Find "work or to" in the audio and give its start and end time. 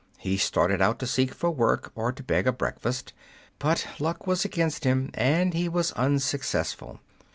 1.51-2.23